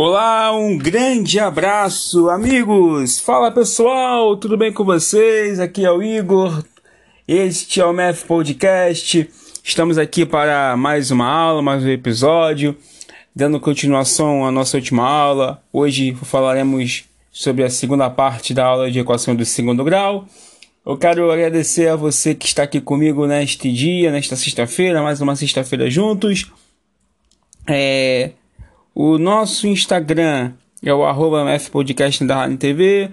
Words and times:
Olá, 0.00 0.56
um 0.56 0.78
grande 0.78 1.40
abraço, 1.40 2.30
amigos! 2.30 3.18
Fala 3.18 3.50
pessoal, 3.50 4.36
tudo 4.36 4.56
bem 4.56 4.72
com 4.72 4.84
vocês? 4.84 5.58
Aqui 5.58 5.84
é 5.84 5.90
o 5.90 6.00
Igor, 6.00 6.62
este 7.26 7.80
é 7.80 7.84
o 7.84 7.92
Math 7.92 8.22
Podcast. 8.22 9.28
Estamos 9.64 9.98
aqui 9.98 10.24
para 10.24 10.76
mais 10.76 11.10
uma 11.10 11.26
aula, 11.26 11.60
mais 11.60 11.82
um 11.82 11.88
episódio, 11.88 12.76
dando 13.34 13.58
continuação 13.58 14.46
à 14.46 14.52
nossa 14.52 14.76
última 14.76 15.02
aula. 15.02 15.60
Hoje 15.72 16.14
falaremos 16.22 17.02
sobre 17.32 17.64
a 17.64 17.68
segunda 17.68 18.08
parte 18.08 18.54
da 18.54 18.66
aula 18.66 18.92
de 18.92 19.00
equação 19.00 19.34
do 19.34 19.44
segundo 19.44 19.82
grau. 19.82 20.28
Eu 20.86 20.96
quero 20.96 21.28
agradecer 21.28 21.88
a 21.88 21.96
você 21.96 22.36
que 22.36 22.46
está 22.46 22.62
aqui 22.62 22.80
comigo 22.80 23.26
neste 23.26 23.72
dia, 23.72 24.12
nesta 24.12 24.36
sexta-feira, 24.36 25.02
mais 25.02 25.20
uma 25.20 25.34
sexta-feira 25.34 25.90
juntos. 25.90 26.46
É, 27.66 28.30
o 28.98 29.16
nosso 29.16 29.68
Instagram 29.68 30.54
é 30.82 30.92
o 30.92 31.04
arroba 31.04 31.46
Podcast 31.70 32.24
da 32.24 32.48
TV. 32.56 33.08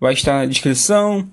Vai 0.00 0.12
estar 0.12 0.40
na 0.40 0.44
descrição. 0.44 1.24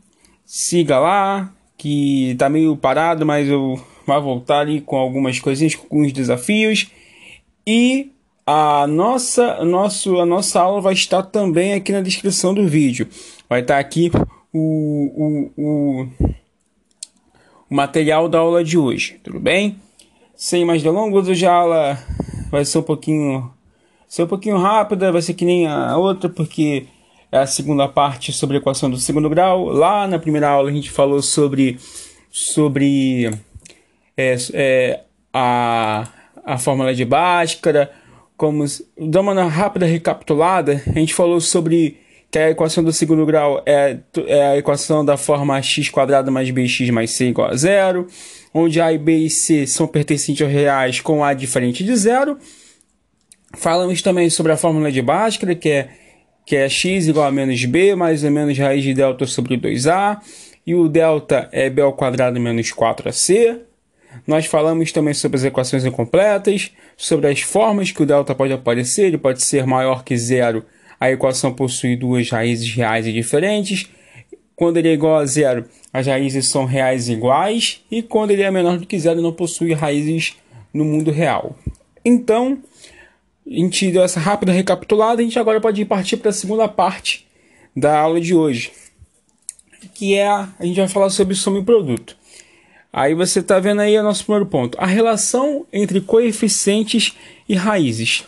Siga 0.46 1.00
lá, 1.00 1.52
que 1.80 2.36
tá 2.38 2.48
meio 2.48 2.78
parado, 2.78 3.26
mas 3.26 3.50
eu 3.50 3.84
vou 4.06 4.22
voltar 4.22 4.60
ali 4.60 4.82
com 4.82 4.98
algumas 4.98 5.40
coisinhas, 5.40 5.74
com 5.74 5.86
alguns 5.86 6.14
desafios. 6.14 6.92
E 7.66 8.12
a 8.46 8.86
nossa, 8.86 9.66
nosso, 9.66 10.20
a 10.20 10.28
nossa 10.28 10.62
aula 10.62 10.80
vai 10.80 10.94
estar 10.94 11.24
também 11.24 11.74
aqui 11.74 11.92
na 11.92 12.02
descrição 12.02 12.54
do 12.54 12.68
vídeo. 12.68 13.08
Vai 13.50 13.62
estar 13.62 13.80
aqui 13.80 14.12
o, 14.54 15.50
o, 15.50 15.52
o, 15.58 16.08
o 17.68 17.76
material 17.76 18.30
da 18.30 18.38
aula 18.38 18.64
de 18.64 18.78
hoje, 18.78 19.20
tudo 19.24 19.40
bem? 19.40 19.76
Sem 20.36 20.64
mais 20.64 20.84
delongas, 20.84 21.28
hoje 21.28 21.48
a 21.48 21.52
aula 21.52 21.98
vai 22.52 22.64
ser 22.64 22.78
um 22.78 22.84
pouquinho 22.84 23.52
ser 24.12 24.24
um 24.24 24.28
pouquinho 24.28 24.58
rápida, 24.58 25.10
vai 25.10 25.22
ser 25.22 25.34
que 25.34 25.46
nem 25.46 25.66
a 25.66 25.96
outra, 25.96 26.30
porque 26.30 26.86
é 27.32 27.38
a 27.38 27.48
segunda 27.48 27.88
parte 27.88 28.34
sobre 28.34 28.58
a 28.58 28.60
equação 28.60 28.90
do 28.90 28.98
segundo 28.98 29.30
grau. 29.30 29.70
Lá 29.70 30.06
na 30.06 30.20
primeira 30.20 30.50
aula 30.50 30.70
a 30.70 30.74
gente 30.74 30.92
falou 30.92 31.22
sobre, 31.22 31.80
sobre 32.30 33.32
é, 34.18 34.36
é, 34.52 35.00
a, 35.34 36.10
a 36.44 36.58
fórmula 36.58 36.94
de 36.94 37.06
Bhaskara, 37.06 37.90
como 38.36 38.66
dar 39.00 39.22
uma 39.22 39.46
rápida 39.46 39.86
recapitulada, 39.86 40.84
a 40.94 41.00
gente 41.00 41.14
falou 41.14 41.40
sobre 41.40 41.98
que 42.30 42.38
a 42.38 42.50
equação 42.50 42.84
do 42.84 42.92
segundo 42.92 43.26
grau 43.26 43.64
é, 43.66 43.98
é 44.28 44.48
a 44.48 44.58
equação 44.58 45.06
da 45.06 45.16
forma 45.16 45.62
x 45.62 45.90
mais 46.30 46.52
bx 46.52 46.92
mais 46.92 47.12
c 47.12 47.28
igual 47.28 47.50
a 47.50 47.56
zero, 47.56 48.08
onde 48.54 48.82
a 48.82 48.92
e 48.92 48.98
b 48.98 49.20
e 49.20 49.30
c 49.30 49.66
são 49.66 49.88
pertencentes 49.88 50.42
aos 50.42 50.52
reais 50.52 51.00
com 51.00 51.24
a 51.24 51.34
diferente 51.34 51.82
de 51.82 51.96
zero. 51.96 52.38
Falamos 53.54 54.02
também 54.02 54.30
sobre 54.30 54.52
a 54.52 54.58
fórmula 54.58 54.92
de 54.92 55.02
Bhaskara, 55.02 55.56
que 55.56 55.70
é, 55.70 55.90
que 56.46 56.56
é 56.56 56.70
x 56.70 57.08
igual 57.08 57.28
a 57.28 57.32
menos 57.32 57.64
b, 57.66 57.96
mais 57.96 58.24
ou 58.24 58.32
menos 58.32 58.58
raiz 58.58 58.84
de 58.84 58.94
delta 58.94 59.26
sobre 59.26 59.58
2a, 59.58 60.20
e 60.66 60.74
o 60.74 60.88
delta 60.88 61.50
é 61.52 61.70
b 61.70 61.82
ao 61.82 61.94
quadrado 61.94 62.40
menos 62.40 62.72
4ac. 62.72 63.60
Nós 64.28 64.46
falamos 64.46 64.92
também 64.92 65.14
sobre 65.14 65.38
as 65.38 65.44
equações 65.44 65.86
incompletas, 65.86 66.72
sobre 66.98 67.28
as 67.28 67.42
formas 67.42 67.92
que 67.92 68.02
o 68.02 68.06
delta 68.06 68.36
pode 68.36 68.54
aparecer, 68.54 69.06
ele 69.06 69.18
pode 69.18 69.42
ser 69.42 69.66
maior 69.66 70.04
que 70.04 70.18
zero, 70.18 70.66
a 71.00 71.10
equação 71.12 71.54
possui 71.54 71.96
duas 71.96 72.30
raízes 72.30 72.70
reais 72.74 73.08
e 73.08 73.14
diferentes. 73.14 73.90
Quando 74.56 74.78
ele 74.78 74.90
é 74.90 74.94
igual 74.94 75.18
a 75.18 75.26
zero, 75.26 75.66
as 75.92 76.06
raízes 76.06 76.48
são 76.48 76.66
reais 76.66 77.10
iguais, 77.10 77.84
e 77.90 78.04
quando 78.04 78.32
ele 78.32 78.44
é 78.44 78.52
menor 78.52 78.78
do 78.78 78.86
que 78.86 79.00
zero, 79.00 79.22
não 79.22 79.34
possui 79.34 79.74
raízes 79.74 80.36
no 80.74 80.86
mundo 80.86 81.10
real. 81.10 81.56
Então, 82.06 82.60
a 83.52 83.56
gente 83.60 83.92
deu 83.92 84.04
essa 84.04 84.20
rápida 84.20 84.54
recapitulada, 84.54 85.22
a 85.22 85.24
gente 85.24 85.38
agora 85.38 85.60
pode 85.60 85.84
partir 85.84 86.18
para 86.18 86.30
a 86.30 86.34
segunda 86.34 86.68
parte 86.70 87.28
da 87.76 88.00
aula 88.00 88.22
de 88.22 88.34
hoje, 88.34 88.72
que 89.94 90.16
é 90.16 90.26
a, 90.26 90.48
a 90.58 90.66
gente 90.66 90.78
vai 90.78 90.88
falar 90.88 91.10
sobre 91.10 91.36
soma 91.36 91.60
e 91.60 91.64
produto. 91.64 92.16
Aí 92.94 93.14
você 93.14 93.40
está 93.40 93.60
vendo 93.60 93.82
aí 93.82 93.98
o 93.98 94.04
nosso 94.04 94.24
primeiro 94.24 94.46
ponto, 94.46 94.78
a 94.80 94.86
relação 94.86 95.66
entre 95.72 96.00
coeficientes 96.00 97.14
e 97.48 97.56
raízes. 97.56 98.24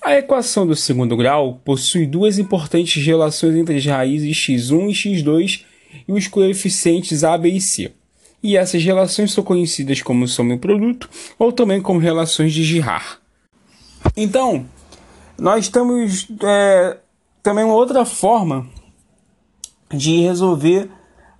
A 0.00 0.16
equação 0.16 0.64
do 0.64 0.76
segundo 0.76 1.16
grau 1.16 1.60
possui 1.64 2.06
duas 2.06 2.38
importantes 2.38 3.04
relações 3.04 3.56
entre 3.56 3.76
as 3.76 3.84
raízes 3.84 4.36
x1 4.36 4.90
e 4.90 4.92
x2 4.92 5.64
e 6.06 6.12
os 6.12 6.28
coeficientes 6.28 7.24
a, 7.24 7.36
b 7.36 7.48
e 7.48 7.60
c. 7.60 7.90
E 8.42 8.56
essas 8.56 8.84
relações 8.84 9.32
são 9.32 9.42
conhecidas 9.42 10.02
como 10.02 10.28
soma 10.28 10.54
e 10.54 10.58
produto 10.58 11.10
ou 11.36 11.50
também 11.50 11.82
como 11.82 11.98
relações 11.98 12.52
de 12.52 12.62
Girard. 12.62 13.18
Então, 14.16 14.64
nós 15.38 15.68
temos 15.68 16.26
é, 16.42 16.96
também 17.42 17.64
uma 17.64 17.74
outra 17.74 18.04
forma 18.04 18.66
de 19.90 20.22
resolver 20.22 20.90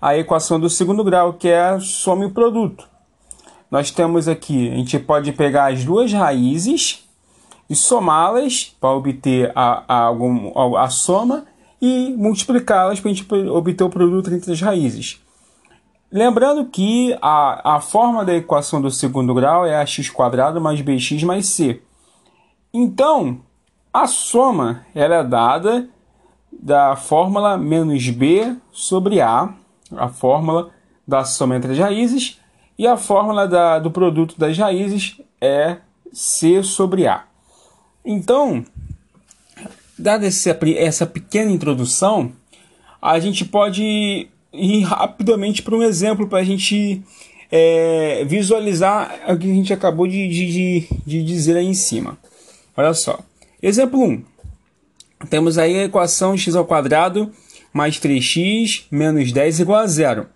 a 0.00 0.16
equação 0.16 0.60
do 0.60 0.68
segundo 0.68 1.02
grau, 1.02 1.32
que 1.32 1.48
é 1.48 1.60
a 1.60 1.80
soma 1.80 2.26
e 2.26 2.30
produto. 2.30 2.86
Nós 3.70 3.90
temos 3.90 4.28
aqui, 4.28 4.70
a 4.70 4.74
gente 4.76 4.98
pode 4.98 5.32
pegar 5.32 5.72
as 5.72 5.84
duas 5.84 6.12
raízes 6.12 7.04
e 7.68 7.74
somá-las 7.74 8.76
para 8.80 8.90
obter 8.90 9.50
a, 9.54 10.10
a, 10.10 10.84
a 10.84 10.90
soma 10.90 11.44
e 11.80 12.14
multiplicá-las 12.16 13.00
para 13.00 13.10
a 13.10 13.14
gente 13.14 13.34
obter 13.50 13.84
o 13.84 13.90
produto 13.90 14.32
entre 14.32 14.52
as 14.52 14.60
raízes. 14.60 15.20
Lembrando 16.12 16.66
que 16.66 17.16
a, 17.20 17.76
a 17.76 17.80
forma 17.80 18.24
da 18.24 18.34
equação 18.34 18.80
do 18.80 18.90
segundo 18.90 19.34
grau 19.34 19.66
é 19.66 19.76
ax 19.76 20.08
quadrado 20.10 20.60
mais 20.60 20.80
bx 20.80 21.24
mais 21.24 21.46
c. 21.46 21.82
Então, 22.78 23.40
a 23.90 24.06
soma 24.06 24.84
ela 24.94 25.14
é 25.14 25.24
dada 25.24 25.88
da 26.52 26.94
fórmula 26.94 27.56
menos 27.56 28.06
b 28.10 28.54
sobre 28.70 29.18
a, 29.18 29.54
a 29.96 30.08
fórmula 30.08 30.70
da 31.08 31.24
soma 31.24 31.56
entre 31.56 31.72
as 31.72 31.78
raízes, 31.78 32.38
e 32.78 32.86
a 32.86 32.98
fórmula 32.98 33.48
da, 33.48 33.78
do 33.78 33.90
produto 33.90 34.38
das 34.38 34.58
raízes 34.58 35.18
é 35.40 35.78
c 36.12 36.62
sobre 36.62 37.06
a. 37.06 37.24
Então, 38.04 38.62
dada 39.98 40.26
essa 40.26 41.06
pequena 41.06 41.50
introdução, 41.50 42.30
a 43.00 43.18
gente 43.18 43.42
pode 43.42 44.28
ir 44.52 44.82
rapidamente 44.82 45.62
para 45.62 45.74
um 45.74 45.82
exemplo 45.82 46.28
para 46.28 46.40
a 46.40 46.44
gente 46.44 47.02
é, 47.50 48.22
visualizar 48.26 49.18
o 49.28 49.38
que 49.38 49.50
a 49.50 49.54
gente 49.54 49.72
acabou 49.72 50.06
de, 50.06 50.28
de, 50.28 50.86
de 51.06 51.24
dizer 51.24 51.56
aí 51.56 51.66
em 51.66 51.72
cima. 51.72 52.18
Olha 52.76 52.92
só. 52.94 53.18
Exemplo 53.62 54.02
1. 54.02 54.22
Temos 55.30 55.56
aí 55.56 55.78
a 55.78 55.84
equação 55.84 56.36
x 56.36 56.54
ao 56.54 56.66
quadrado 56.66 57.32
mais 57.72 57.98
3x 57.98 58.84
menos 58.90 59.32
10 59.32 59.60
igual 59.60 59.80
a 59.80 59.86
zero. 59.86 60.26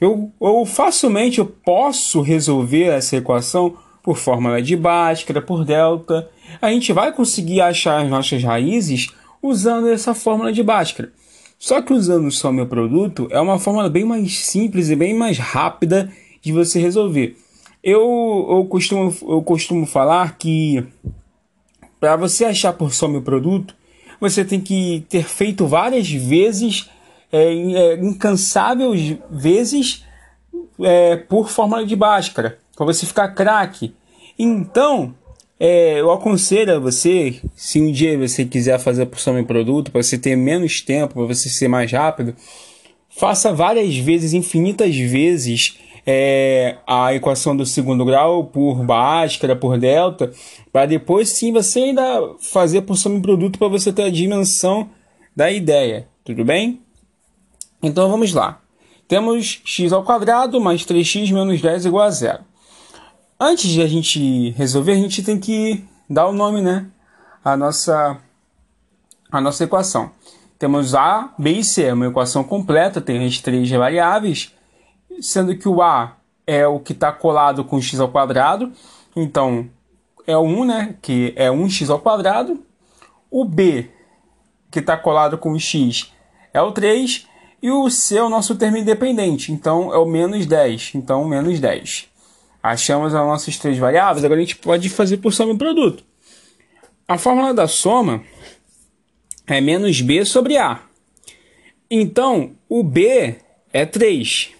Eu, 0.00 0.32
eu 0.40 0.64
facilmente 0.64 1.38
eu 1.38 1.46
posso 1.46 2.20
resolver 2.20 2.84
essa 2.84 3.16
equação 3.16 3.76
por 4.02 4.16
fórmula 4.16 4.62
de 4.62 4.76
Bhaskara, 4.76 5.42
por 5.42 5.64
delta. 5.64 6.30
A 6.62 6.70
gente 6.70 6.92
vai 6.92 7.12
conseguir 7.12 7.60
achar 7.60 8.02
as 8.02 8.08
nossas 8.08 8.42
raízes 8.42 9.08
usando 9.42 9.88
essa 9.88 10.14
fórmula 10.14 10.52
de 10.52 10.62
Bhaskara. 10.62 11.12
Só 11.58 11.82
que 11.82 11.92
usando 11.92 12.30
soma 12.30 12.62
e 12.62 12.66
produto 12.66 13.26
é 13.30 13.40
uma 13.40 13.58
fórmula 13.58 13.90
bem 13.90 14.04
mais 14.04 14.38
simples 14.38 14.88
e 14.88 14.96
bem 14.96 15.14
mais 15.14 15.38
rápida 15.38 16.10
de 16.40 16.52
você 16.52 16.80
resolver. 16.80 17.36
Eu, 17.82 18.46
eu, 18.50 18.64
costumo, 18.66 19.14
eu 19.22 19.42
costumo 19.42 19.84
falar 19.84 20.38
que 20.38 20.86
para 22.00 22.16
você 22.16 22.44
achar 22.44 22.72
por 22.72 22.92
soma 22.92 23.18
o 23.18 23.22
produto, 23.22 23.74
você 24.20 24.44
tem 24.44 24.60
que 24.60 25.04
ter 25.08 25.24
feito 25.24 25.66
várias 25.66 26.10
vezes, 26.10 26.88
é, 27.32 27.52
é, 27.52 27.94
incansáveis 27.94 29.16
vezes, 29.30 30.04
é, 30.80 31.16
por 31.16 31.48
fórmula 31.48 31.84
de 31.84 31.96
Bhaskara, 31.96 32.58
para 32.76 32.86
você 32.86 33.06
ficar 33.06 33.28
craque. 33.28 33.94
Então, 34.38 35.14
é, 35.58 36.00
eu 36.00 36.12
aconselho 36.12 36.76
a 36.76 36.78
você, 36.78 37.40
se 37.56 37.80
um 37.80 37.90
dia 37.90 38.16
você 38.16 38.44
quiser 38.44 38.78
fazer 38.78 39.06
por 39.06 39.18
soma 39.18 39.40
e 39.40 39.44
produto, 39.44 39.90
para 39.90 40.02
você 40.02 40.16
ter 40.16 40.36
menos 40.36 40.80
tempo, 40.80 41.14
para 41.14 41.26
você 41.26 41.48
ser 41.48 41.68
mais 41.68 41.90
rápido, 41.90 42.34
faça 43.08 43.52
várias 43.52 43.96
vezes, 43.96 44.32
infinitas 44.32 44.96
vezes, 44.96 45.76
é, 46.10 46.78
a 46.86 47.12
equação 47.12 47.54
do 47.54 47.66
segundo 47.66 48.02
grau 48.02 48.42
por 48.44 48.82
Bhaskara, 48.82 49.54
por 49.54 49.76
delta, 49.76 50.32
para 50.72 50.86
depois 50.86 51.28
sim 51.28 51.52
você 51.52 51.80
ainda 51.80 52.34
fazer 52.40 52.80
por 52.80 52.96
soma 52.96 53.20
produto 53.20 53.58
para 53.58 53.68
você 53.68 53.92
ter 53.92 54.04
a 54.04 54.10
dimensão 54.10 54.88
da 55.36 55.50
ideia, 55.50 56.08
tudo 56.24 56.46
bem? 56.46 56.80
Então 57.82 58.08
vamos 58.08 58.32
lá. 58.32 58.58
Temos 59.06 59.60
x 59.66 59.92
ao 59.92 60.02
quadrado 60.02 60.58
mais 60.58 60.80
3x 60.86 61.30
menos 61.30 61.60
10 61.60 61.84
igual 61.84 62.06
a 62.06 62.10
zero. 62.10 62.42
Antes 63.38 63.68
de 63.68 63.82
a 63.82 63.86
gente 63.86 64.48
resolver, 64.52 64.92
a 64.92 64.96
gente 64.96 65.22
tem 65.22 65.38
que 65.38 65.84
dar 66.08 66.26
o 66.26 66.32
nome, 66.32 66.62
né? 66.62 66.86
A 67.44 67.54
nossa, 67.54 68.16
a 69.30 69.40
nossa 69.42 69.62
equação. 69.62 70.10
Temos 70.58 70.94
A, 70.94 71.34
B 71.38 71.50
e 71.50 71.64
C, 71.64 71.82
é 71.82 71.92
uma 71.92 72.06
equação 72.06 72.42
completa, 72.42 72.98
tem 72.98 73.26
as 73.26 73.38
três 73.40 73.70
variáveis 73.70 74.54
sendo 75.20 75.56
que 75.56 75.68
o 75.68 75.82
A 75.82 76.16
é 76.46 76.66
o 76.66 76.80
que 76.80 76.92
está 76.92 77.12
colado 77.12 77.64
com 77.64 77.80
x 77.80 78.00
ao 78.00 78.08
quadrado, 78.08 78.72
então 79.14 79.68
é 80.26 80.36
o 80.36 80.42
1, 80.42 80.64
né, 80.64 80.94
que 81.00 81.32
é 81.36 81.48
1x 81.48 81.88
ao 81.88 81.98
quadrado. 81.98 82.62
O 83.30 83.44
B, 83.44 83.90
que 84.70 84.78
está 84.78 84.96
colado 84.96 85.38
com 85.38 85.58
X, 85.58 86.12
é 86.52 86.60
o 86.60 86.70
3. 86.70 87.26
E 87.62 87.70
o 87.70 87.90
C 87.90 88.18
é 88.18 88.22
o 88.22 88.28
nosso 88.28 88.54
termo 88.54 88.76
independente, 88.76 89.50
então 89.50 89.92
é 89.92 89.98
o 89.98 90.06
menos 90.06 90.46
10. 90.46 90.92
Então, 90.94 91.24
menos 91.26 91.58
10. 91.58 92.08
Achamos 92.62 93.14
as 93.14 93.26
nossas 93.26 93.56
três 93.56 93.78
variáveis, 93.78 94.24
agora 94.24 94.38
a 94.38 94.44
gente 94.44 94.56
pode 94.56 94.88
fazer 94.88 95.16
por 95.16 95.32
soma 95.32 95.54
e 95.54 95.58
produto. 95.58 96.04
A 97.06 97.16
fórmula 97.16 97.54
da 97.54 97.66
soma 97.66 98.22
é 99.46 99.60
menos 99.60 100.00
B 100.00 100.24
sobre 100.24 100.58
A. 100.58 100.82
Então, 101.90 102.52
o 102.68 102.82
B 102.82 103.36
é 103.72 103.86
3. 103.86 104.57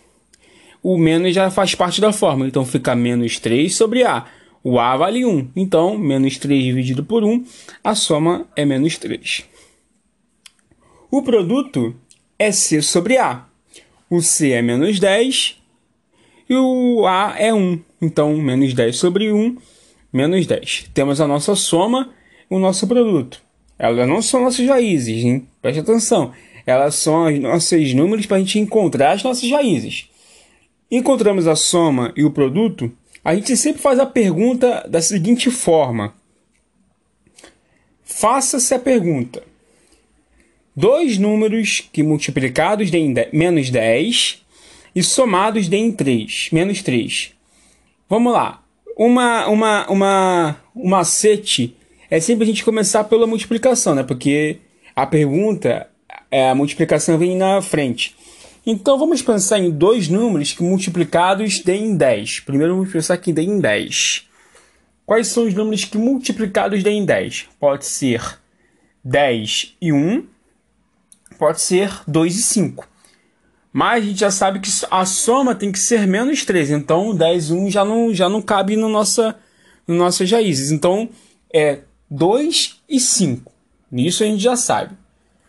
O 0.91 0.97
menos 0.97 1.35
já 1.35 1.51
faz 1.51 1.75
parte 1.75 2.01
da 2.01 2.15
fórmula, 2.15 2.49
então 2.49 2.65
fica 2.65 2.97
menos 2.97 3.39
3 3.39 3.77
sobre 3.77 4.05
A. 4.05 4.25
O 4.65 4.81
A 4.81 4.97
vale 4.97 5.23
1, 5.23 5.51
então 5.55 5.99
menos 5.99 6.39
3 6.39 6.65
dividido 6.65 7.05
por 7.05 7.23
1, 7.23 7.45
a 7.85 7.95
soma 7.95 8.47
é 8.57 8.65
menos 8.65 8.97
3. 8.97 9.45
O 11.11 11.21
produto 11.21 11.95
é 12.39 12.51
C 12.51 12.81
sobre 12.81 13.19
A. 13.19 13.45
O 14.09 14.23
C 14.23 14.53
é 14.53 14.63
menos 14.63 14.99
10 14.99 15.59
e 16.49 16.55
o 16.55 17.07
A 17.07 17.35
é 17.37 17.53
1. 17.53 17.81
Então, 18.01 18.35
menos 18.39 18.73
10 18.73 18.97
sobre 18.97 19.31
1, 19.31 19.59
menos 20.11 20.47
10. 20.47 20.87
Temos 20.95 21.21
a 21.21 21.29
nossa 21.29 21.55
soma 21.55 22.15
o 22.49 22.59
nosso 22.59 22.87
produto. 22.87 23.43
Elas 23.79 24.09
não 24.09 24.23
são 24.23 24.43
nossas 24.43 24.67
raízes, 24.67 25.23
hein? 25.23 25.47
Preste 25.61 25.81
atenção. 25.81 26.33
Elas 26.65 26.95
são 26.95 27.27
os 27.27 27.39
nossos 27.39 27.93
números 27.93 28.25
para 28.25 28.39
a 28.39 28.41
gente 28.41 28.59
encontrar 28.59 29.13
as 29.13 29.23
nossas 29.23 29.51
raízes. 29.51 30.09
Encontramos 30.91 31.47
a 31.47 31.55
soma 31.55 32.13
e 32.17 32.25
o 32.25 32.31
produto, 32.31 32.91
a 33.25 33.35
gente 33.35 33.57
sempre 33.57 33.83
faz 33.83 33.99
a 33.99 34.07
pergunta 34.07 34.87
da 34.89 35.03
seguinte 35.03 35.51
forma. 35.51 36.15
Faça-se 38.03 38.75
a 38.75 38.79
pergunta 38.79 39.43
dois 40.79 41.19
números 41.19 41.89
que 41.93 42.05
multiplicados 42.05 42.89
deem 42.89 43.13
menos 43.33 43.69
10 43.69 44.45
e 44.95 45.03
somados 45.03 45.67
deem 45.67 45.91
3, 45.91 46.51
menos 46.53 46.83
3. 46.83 47.33
Vamos 48.09 48.33
lá. 48.33 48.63
Uma, 48.97 49.49
uma, 49.49 49.91
uma, 49.91 50.57
um 50.77 50.89
macete 50.89 51.77
é 52.09 52.21
sempre 52.21 52.45
a 52.45 52.47
gente 52.47 52.65
começar 52.65 53.05
pela 53.05 53.27
multiplicação, 53.27 53.95
né? 53.97 54.05
Porque 54.05 54.59
a 54.95 55.05
pergunta, 55.05 55.89
é, 56.31 56.49
a 56.49 56.55
multiplicação 56.55 57.19
vem 57.19 57.37
na 57.37 57.61
frente. 57.61 58.15
Então 58.67 58.99
vamos 58.99 59.23
pensar 59.23 59.59
em 59.59 59.71
dois 59.71 60.09
números 60.09 60.53
que 60.53 60.63
multiplicados 60.63 61.61
deem 61.61 61.97
10. 61.97 62.41
Primeiro 62.41 62.75
vamos 62.75 62.93
pensar 62.93 63.17
que 63.17 63.33
deem 63.33 63.61
10. 63.61 64.29
Quais 65.07 65.29
são 65.29 65.47
os 65.47 65.55
números 65.55 65.85
que 65.85 65.97
multiplicados 65.97 66.83
deem 66.83 67.05
10? 67.05 67.49
Pode 67.59 67.87
ser 67.87 68.39
10 69.03 69.77
e 69.81 69.93
1 69.93 70.27
pode 71.39 71.61
ser 71.61 71.91
2 72.07 72.37
e 72.37 72.43
5. 72.43 72.89
Mas 73.73 74.03
a 74.03 74.07
gente 74.07 74.21
já 74.21 74.31
sabe 74.31 74.61
que 74.61 74.69
a 74.91 75.05
soma 75.07 75.55
tem 75.55 75.71
que 75.71 75.79
ser 75.79 76.07
menos 76.07 76.45
3. 76.45 76.71
Então 76.71 77.15
10 77.15 77.51
e 77.51 77.53
1 77.53 77.71
já 77.71 77.85
não, 77.85 78.13
já 78.13 78.29
não 78.29 78.43
cabe 78.43 78.77
no 78.77 78.89
nossa, 78.89 79.37
no 79.87 79.95
nossas 79.95 80.31
raízes. 80.31 80.71
Então 80.71 81.09
é 81.53 81.81
2 82.11 82.81
e 82.89 82.99
5. 82.99 83.53
Nisso 83.91 84.23
a 84.23 84.27
gente 84.27 84.43
já 84.43 84.57
sabe. 84.57 84.95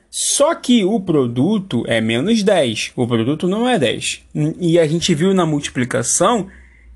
Só 0.10 0.56
que 0.56 0.84
o 0.84 1.00
produto 1.00 1.84
é 1.88 2.02
menos 2.02 2.42
10. 2.42 2.94
O 2.96 3.08
produto 3.08 3.48
não 3.48 3.70
é 3.70 3.78
10. 3.78 4.24
E 4.60 4.80
a 4.80 4.88
gente 4.88 5.14
viu 5.14 5.34
na 5.34 5.46
multiplicação 5.46 6.50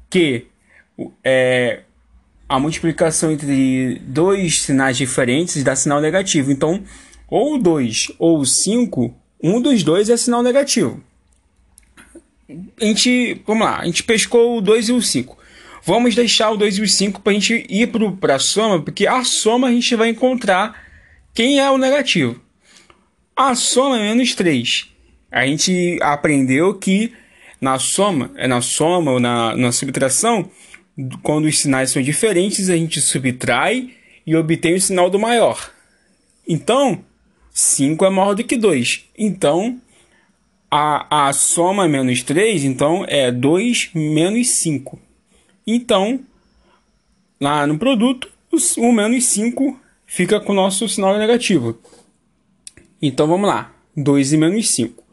que 0.09 0.47
é, 1.23 1.81
a 2.47 2.59
multiplicação 2.59 3.31
entre 3.31 3.99
dois 4.05 4.61
sinais 4.61 4.97
diferentes 4.97 5.63
dá 5.63 5.75
sinal 5.75 6.01
negativo. 6.01 6.51
Então, 6.51 6.83
ou 7.27 7.57
2 7.57 8.11
ou 8.19 8.45
5, 8.45 9.13
um 9.41 9.61
dos 9.61 9.83
dois 9.83 10.09
é 10.09 10.17
sinal 10.17 10.43
negativo. 10.43 11.01
A 12.79 12.85
gente, 12.85 13.41
vamos 13.45 13.65
lá, 13.65 13.79
a 13.79 13.85
gente 13.85 14.03
pescou 14.03 14.57
o 14.57 14.61
2 14.61 14.89
e 14.89 14.91
o 14.91 15.01
5. 15.01 15.37
Vamos 15.83 16.15
deixar 16.15 16.51
o 16.51 16.57
2 16.57 16.77
e 16.77 16.81
o 16.81 16.87
5 16.87 17.21
para 17.21 17.31
a 17.31 17.33
gente 17.33 17.65
ir 17.69 17.89
para 18.19 18.35
a 18.35 18.39
soma, 18.39 18.81
porque 18.81 19.07
a 19.07 19.23
soma 19.23 19.67
a 19.67 19.71
gente 19.71 19.95
vai 19.95 20.09
encontrar 20.09 20.81
quem 21.33 21.59
é 21.59 21.69
o 21.71 21.77
negativo. 21.77 22.39
A 23.35 23.55
soma 23.55 23.97
é 23.97 24.01
menos 24.01 24.35
3. 24.35 24.89
A 25.31 25.47
gente 25.47 25.97
aprendeu 26.01 26.75
que 26.75 27.11
na 27.59 27.79
soma, 27.79 28.31
é 28.35 28.47
na 28.47 28.61
soma 28.61 29.11
ou 29.11 29.19
na, 29.19 29.55
na 29.55 29.71
subtração, 29.71 30.49
quando 31.23 31.45
os 31.45 31.59
sinais 31.59 31.89
são 31.91 32.01
diferentes, 32.01 32.69
a 32.69 32.75
gente 32.75 33.01
subtrai 33.01 33.89
e 34.27 34.35
obtém 34.35 34.75
o 34.75 34.81
sinal 34.81 35.09
do 35.09 35.17
maior. 35.17 35.71
Então, 36.47 37.03
5 37.51 38.05
é 38.05 38.09
maior 38.09 38.35
do 38.35 38.43
que 38.43 38.55
2. 38.55 39.05
Então, 39.17 39.79
a, 40.69 41.27
a 41.27 41.33
soma 41.33 41.87
menos 41.87 42.21
3, 42.21 42.63
então 42.63 43.05
é 43.07 43.31
2 43.31 43.91
menos 43.95 44.49
5. 44.49 44.99
Então, 45.65 46.19
lá 47.39 47.65
no 47.65 47.79
produto, 47.79 48.29
o 48.77 48.91
menos 48.91 49.25
5 49.25 49.79
fica 50.05 50.39
com 50.39 50.51
o 50.51 50.55
nosso 50.55 50.87
sinal 50.87 51.17
negativo. 51.17 51.79
Então, 53.05 53.27
vamos 53.27 53.49
lá. 53.49 53.75
2 53.97 54.31
e 54.31 54.37
menos 54.37 54.69
5. 54.69 55.03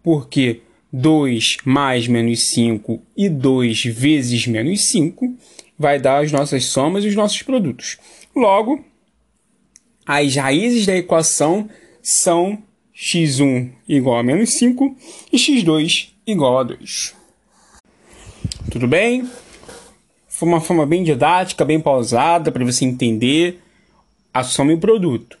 Porque 0.00 0.62
2 0.92 1.56
mais 1.64 2.06
menos 2.06 2.50
5 2.50 3.02
e 3.16 3.28
2 3.28 3.82
vezes 3.86 4.46
menos 4.46 4.86
5 4.86 5.34
vai 5.76 5.98
dar 5.98 6.22
as 6.22 6.30
nossas 6.30 6.66
somas 6.66 7.04
e 7.04 7.08
os 7.08 7.16
nossos 7.16 7.42
produtos. 7.42 7.98
Logo, 8.34 8.84
as 10.06 10.36
raízes 10.36 10.86
da 10.86 10.96
equação 10.96 11.68
são 12.00 12.62
x1 12.94 13.72
igual 13.88 14.18
a 14.18 14.22
menos 14.22 14.50
5 14.50 14.96
e 15.32 15.36
x2 15.36 16.10
igual 16.24 16.60
a 16.60 16.62
2. 16.62 17.12
Tudo 18.70 18.86
bem? 18.86 19.28
Foi 20.28 20.48
uma 20.48 20.60
forma 20.60 20.86
bem 20.86 21.02
didática, 21.02 21.64
bem 21.64 21.80
pausada 21.80 22.52
para 22.52 22.64
você 22.64 22.84
entender 22.84 23.60
a 24.32 24.44
soma 24.44 24.70
e 24.70 24.76
o 24.76 24.80
produto. 24.80 25.36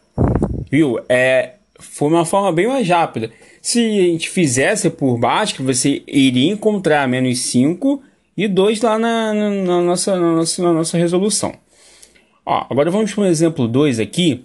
Viu? 0.68 0.98
É, 1.08 1.54
foi 1.82 2.08
uma 2.08 2.24
forma 2.24 2.52
bem 2.52 2.66
mais 2.66 2.88
rápida. 2.88 3.30
Se 3.60 3.78
a 3.80 4.02
gente 4.04 4.30
fizesse 4.30 4.88
por 4.88 5.18
baixo, 5.18 5.62
você 5.62 6.02
iria 6.06 6.50
encontrar 6.50 7.06
menos 7.06 7.38
5 7.40 8.02
e 8.36 8.48
2 8.48 8.80
lá 8.80 8.98
na, 8.98 9.34
na, 9.34 9.50
na, 9.50 9.80
nossa, 9.82 10.18
na, 10.18 10.32
nossa, 10.32 10.62
na 10.62 10.72
nossa 10.72 10.96
resolução. 10.96 11.54
Ó, 12.44 12.66
agora 12.70 12.90
vamos 12.90 13.12
para 13.12 13.22
o 13.22 13.26
exemplo 13.26 13.68
2 13.68 14.00
aqui 14.00 14.44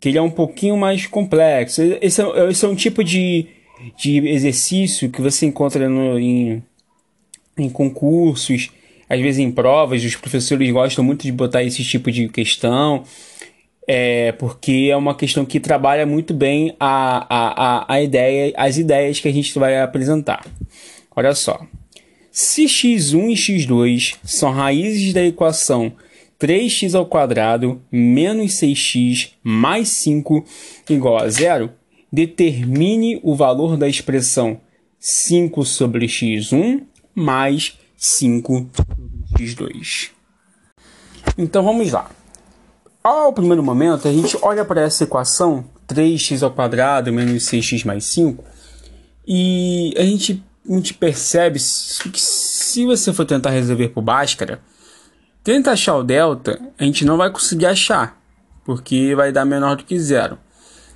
que 0.00 0.08
ele 0.08 0.18
é 0.18 0.22
um 0.22 0.30
pouquinho 0.30 0.76
mais 0.76 1.06
complexo. 1.06 1.82
Esse 2.00 2.22
é, 2.22 2.50
esse 2.50 2.64
é 2.64 2.68
um 2.68 2.74
tipo 2.74 3.04
de, 3.04 3.46
de 3.96 4.26
exercício 4.28 5.10
que 5.10 5.20
você 5.20 5.44
encontra 5.44 5.88
no, 5.88 6.18
em, 6.18 6.62
em 7.56 7.68
concursos, 7.68 8.70
às 9.08 9.20
vezes 9.20 9.40
em 9.40 9.50
provas, 9.50 10.02
os 10.02 10.16
professores 10.16 10.70
gostam 10.70 11.04
muito 11.04 11.22
de 11.22 11.32
botar 11.32 11.62
esse 11.62 11.84
tipo 11.84 12.10
de 12.10 12.28
questão, 12.28 13.04
é, 13.92 14.30
porque 14.30 14.88
é 14.88 14.96
uma 14.96 15.16
questão 15.16 15.44
que 15.44 15.58
trabalha 15.58 16.06
muito 16.06 16.32
bem 16.32 16.76
a, 16.78 17.26
a, 17.28 17.64
a, 17.66 17.94
a 17.94 18.00
ideia, 18.00 18.54
as 18.56 18.78
ideias 18.78 19.18
que 19.18 19.26
a 19.26 19.32
gente 19.32 19.58
vai 19.58 19.80
apresentar. 19.80 20.46
Olha 21.16 21.34
só. 21.34 21.60
Se 22.30 22.66
x1 22.66 23.30
e 23.30 23.34
x2 23.34 24.16
são 24.22 24.52
raízes 24.52 25.12
da 25.12 25.24
equação 25.24 25.92
3x 26.38 26.94
ao 26.94 27.04
quadrado 27.04 27.82
menos 27.90 28.52
6x 28.60 29.32
mais 29.42 29.88
5 29.88 30.44
igual 30.88 31.18
a 31.18 31.28
zero, 31.28 31.72
determine 32.12 33.18
o 33.24 33.34
valor 33.34 33.76
da 33.76 33.88
expressão 33.88 34.60
5 35.00 35.64
sobre 35.64 36.06
x1 36.06 36.82
mais 37.12 37.76
5 37.96 38.70
sobre 38.72 39.44
x2. 39.44 40.10
Então 41.36 41.64
vamos 41.64 41.90
lá. 41.90 42.19
Ao 43.02 43.32
primeiro 43.32 43.62
momento, 43.62 44.06
a 44.06 44.12
gente 44.12 44.36
olha 44.42 44.64
para 44.64 44.82
essa 44.82 45.04
equação 45.04 45.64
3x 45.88 46.42
ao 46.42 46.50
quadrado 46.50 47.12
menos 47.12 47.44
6x 47.44 47.84
mais 47.84 48.04
5 48.04 48.44
e 49.26 49.94
a 49.96 50.02
gente, 50.02 50.44
a 50.68 50.72
gente 50.74 50.94
percebe 50.94 51.58
que 51.58 52.20
se 52.20 52.84
você 52.84 53.12
for 53.12 53.24
tentar 53.24 53.50
resolver 53.50 53.88
por 53.88 54.02
Bhaskara, 54.02 54.60
Tenta 55.42 55.70
achar 55.70 55.96
o 55.96 56.04
delta, 56.04 56.60
a 56.78 56.84
gente 56.84 57.02
não 57.02 57.16
vai 57.16 57.30
conseguir 57.30 57.64
achar, 57.64 58.20
porque 58.62 59.14
vai 59.14 59.32
dar 59.32 59.46
menor 59.46 59.76
do 59.76 59.84
que 59.84 59.98
zero. 59.98 60.38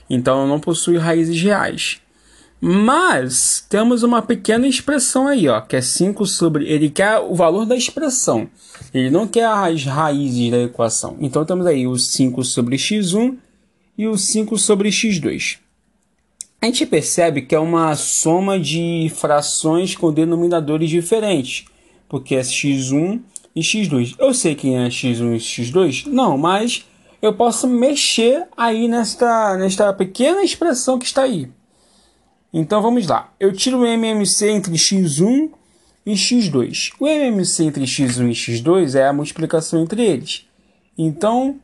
Então 0.08 0.46
não 0.46 0.60
possui 0.60 0.98
raízes 0.98 1.40
reais. 1.40 1.98
Mas 2.66 3.62
temos 3.68 4.02
uma 4.02 4.22
pequena 4.22 4.66
expressão 4.66 5.28
aí, 5.28 5.46
ó, 5.48 5.60
que 5.60 5.76
é 5.76 5.82
5 5.82 6.24
sobre. 6.24 6.66
Ele 6.66 6.88
quer 6.88 7.18
o 7.18 7.34
valor 7.34 7.66
da 7.66 7.76
expressão. 7.76 8.48
Ele 8.94 9.10
não 9.10 9.26
quer 9.26 9.44
as 9.44 9.84
raízes 9.84 10.50
da 10.50 10.62
equação. 10.62 11.18
Então 11.20 11.44
temos 11.44 11.66
aí 11.66 11.86
o 11.86 11.98
5 11.98 12.42
sobre 12.42 12.76
x1 12.76 13.36
e 13.98 14.08
o 14.08 14.16
5 14.16 14.56
sobre 14.56 14.88
x2. 14.88 15.58
A 16.62 16.64
gente 16.64 16.86
percebe 16.86 17.42
que 17.42 17.54
é 17.54 17.58
uma 17.58 17.94
soma 17.96 18.58
de 18.58 19.12
frações 19.14 19.94
com 19.94 20.10
denominadores 20.10 20.88
diferentes, 20.88 21.66
porque 22.08 22.34
é 22.34 22.40
x1 22.40 23.20
e 23.54 23.60
x2. 23.60 24.14
Eu 24.18 24.32
sei 24.32 24.54
quem 24.54 24.78
é 24.78 24.88
x1 24.88 25.34
e 25.34 25.38
x2? 25.38 26.06
Não, 26.06 26.38
mas 26.38 26.86
eu 27.20 27.34
posso 27.34 27.68
mexer 27.68 28.46
aí 28.56 28.88
nesta, 28.88 29.54
nesta 29.58 29.92
pequena 29.92 30.42
expressão 30.42 30.98
que 30.98 31.04
está 31.04 31.24
aí. 31.24 31.50
Então 32.56 32.80
vamos 32.80 33.08
lá. 33.08 33.34
Eu 33.40 33.52
tiro 33.52 33.80
o 33.80 33.84
MMC 33.84 34.48
entre 34.48 34.74
x1 34.74 35.50
e 36.06 36.12
x2. 36.12 36.92
O 37.00 37.08
MMC 37.08 37.64
entre 37.64 37.84
x1 37.84 38.30
e 38.30 38.32
x2 38.32 38.94
é 38.94 39.08
a 39.08 39.12
multiplicação 39.12 39.82
entre 39.82 40.00
eles. 40.00 40.46
Então, 40.96 41.58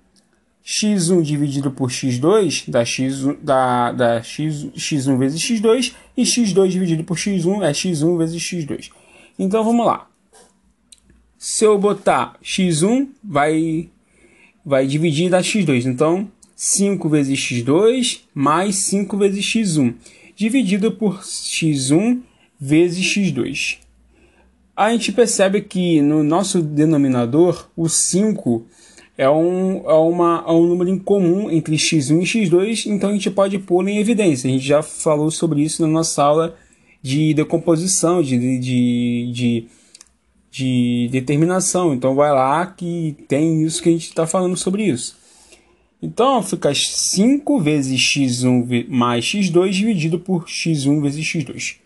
x1 0.67 1.23
dividido 1.23 1.71
por 1.71 1.91
x2 1.91 2.65
dá, 2.69 2.85
x, 2.85 3.23
dá, 3.41 3.93
dá 3.93 4.21
x, 4.21 4.65
x1 4.77 5.17
vezes 5.17 5.41
x2 5.41 5.95
e 6.17 6.25
x2 6.25 6.67
dividido 6.67 7.05
por 7.05 7.17
x1 7.17 7.63
é 7.63 7.71
x1 7.71 8.19
vezes 8.19 8.43
x2. 8.43 8.91
Então 9.39 9.63
vamos 9.63 9.87
lá. 9.87 10.11
Se 11.39 11.65
eu 11.65 11.79
botar 11.79 12.37
x1, 12.43 13.11
vai, 13.23 13.89
vai 14.67 14.89
dividir 14.89 15.31
da 15.31 15.41
x2. 15.41 15.85
Então 15.85 16.29
5 16.57 17.09
vezes 17.09 17.39
x2 17.39 18.23
mais 18.35 18.75
5 18.87 19.17
vezes 19.17 19.45
x1 19.45 19.95
dividido 20.41 20.91
por 20.91 21.21
x1 21.21 22.23
vezes 22.59 23.05
x2. 23.05 23.77
A 24.75 24.91
gente 24.91 25.13
percebe 25.13 25.61
que 25.61 26.01
no 26.01 26.23
nosso 26.23 26.63
denominador 26.63 27.69
o 27.77 27.91
5 27.91 28.65
é 29.19 29.29
um, 29.29 29.83
é, 29.87 29.93
uma, 29.93 30.43
é 30.49 30.51
um 30.51 30.67
número 30.67 30.89
em 30.89 30.99
comum 30.99 31.51
entre 31.51 31.77
x1 31.77 32.23
e 32.23 32.25
x2, 32.25 32.87
então 32.87 33.11
a 33.11 33.13
gente 33.13 33.31
pode 33.31 33.59
pôr 33.59 33.87
em 33.87 33.99
evidência. 33.99 34.49
A 34.49 34.51
gente 34.51 34.65
já 34.65 34.83
falou 34.83 35.31
sobre 35.31 35.61
isso 35.61 35.83
na 35.83 35.89
nossa 35.89 36.23
aula 36.23 36.57
de 37.03 37.35
decomposição, 37.35 38.23
de, 38.23 38.39
de, 38.59 39.31
de, 39.31 39.67
de 40.51 41.09
determinação. 41.13 41.93
Então 41.93 42.15
vai 42.15 42.33
lá 42.33 42.65
que 42.65 43.15
tem 43.29 43.63
isso 43.63 43.83
que 43.83 43.91
a 43.91 43.93
gente 43.93 44.07
está 44.07 44.27
falando 44.27 44.57
sobre 44.57 44.85
isso. 44.85 45.20
Então 46.03 46.43
fica 46.43 46.75
5 46.75 47.61
vezes 47.61 48.01
x1 48.01 48.89
mais 48.89 49.25
x2 49.25 49.71
dividido 49.71 50.19
por 50.19 50.47
x1 50.47 51.03
vezes 51.03 51.25
x2. 51.25 51.77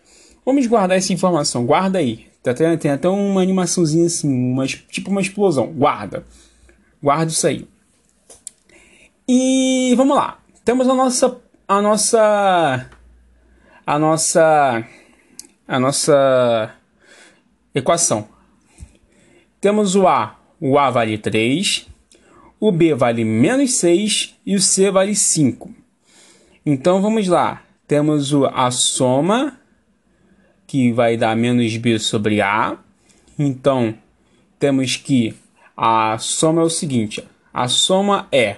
Vamos 0.45 0.67
guardar 0.67 0.97
essa 0.97 1.11
informação. 1.11 1.65
Guarda 1.65 1.99
aí. 1.99 2.27
Tem 2.79 2.91
até 2.91 3.09
uma 3.09 3.41
animaçãozinha 3.41 4.05
assim, 4.05 4.29
uma, 4.29 4.67
tipo 4.67 5.09
uma 5.09 5.21
explosão. 5.21 5.67
Guarda. 5.67 6.23
Guarde 7.01 7.31
isso 7.31 7.47
aí. 7.47 7.67
E 9.27 9.93
vamos 9.97 10.15
lá. 10.15 10.39
Temos 10.63 10.87
a 10.87 10.93
nossa 10.93 11.41
a 11.67 11.81
nossa 11.81 12.89
a 13.85 13.99
nossa 13.99 14.87
a 15.67 15.79
nossa 15.79 16.75
equação. 17.73 18.27
Temos 19.59 19.95
o 19.95 20.07
A, 20.07 20.39
o 20.61 20.77
A 20.77 20.91
vale 20.91 21.17
3, 21.17 21.87
o 22.67 22.71
B 22.71 22.95
vale 22.95 23.23
menos 23.23 23.75
6 23.75 24.35
e 24.43 24.55
o 24.55 24.59
C 24.59 24.89
vale 24.89 25.13
5. 25.15 25.71
Então 26.65 26.99
vamos 26.99 27.27
lá. 27.27 27.61
Temos 27.87 28.33
a 28.33 28.71
soma, 28.71 29.59
que 30.65 30.91
vai 30.91 31.15
dar 31.15 31.35
menos 31.35 31.77
B 31.77 31.99
sobre 31.99 32.41
A. 32.41 32.79
Então 33.37 33.93
temos 34.57 34.97
que 34.97 35.35
a 35.77 36.17
soma 36.17 36.63
é 36.63 36.65
o 36.65 36.69
seguinte: 36.69 37.23
a 37.53 37.67
soma 37.67 38.27
é 38.31 38.57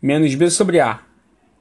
menos 0.00 0.32
b 0.36 0.48
sobre 0.48 0.78
a, 0.78 1.00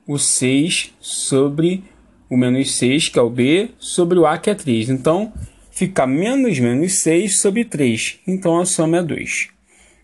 o 0.06 0.20
6 0.20 0.94
sobre 1.00 1.84
o 2.30 2.38
menos 2.38 2.76
6, 2.76 3.10
que 3.10 3.18
é 3.18 3.22
o 3.24 3.30
b, 3.30 3.72
sobre 3.80 4.20
o 4.20 4.28
a, 4.28 4.38
que 4.38 4.52
é 4.52 4.54
3. 4.54 4.90
Então, 4.90 5.34
fica 5.72 6.06
menos 6.06 6.60
menos 6.60 7.00
6 7.00 7.40
sobre 7.40 7.66
3. 7.66 8.20
Então, 8.28 8.60
a 8.60 8.66
soma 8.66 8.98
é 8.98 9.02
2. 9.02 9.56